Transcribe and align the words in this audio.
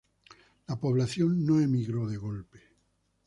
La 0.67 0.79
población 0.79 1.45
no 1.45 1.59
emigró 1.59 2.07
de 2.09 2.17
golpe. 2.17 2.59